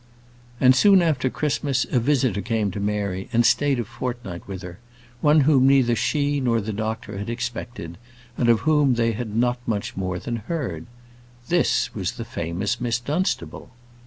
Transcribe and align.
And 0.59 0.75
soon 0.75 0.99
after 1.03 1.29
Christmas 1.29 1.85
a 1.91 1.99
visitor 1.99 2.41
came 2.41 2.71
to 2.71 2.79
Mary, 2.79 3.29
and 3.31 3.45
stayed 3.45 3.79
a 3.79 3.83
fortnight 3.83 4.47
with 4.47 4.63
her: 4.63 4.79
one 5.19 5.41
whom 5.41 5.67
neither 5.67 5.95
she 5.95 6.39
nor 6.39 6.59
the 6.59 6.73
doctor 6.73 7.19
had 7.19 7.29
expected, 7.29 7.99
and 8.35 8.49
of 8.49 8.61
whom 8.61 8.95
they 8.95 9.11
had 9.11 9.35
not 9.35 9.59
much 9.67 9.95
more 9.95 10.17
than 10.17 10.37
heard. 10.37 10.87
This 11.49 11.93
was 11.93 12.13
the 12.13 12.25
famous 12.25 12.81
Miss 12.81 12.99
Dunstable. 12.99 13.69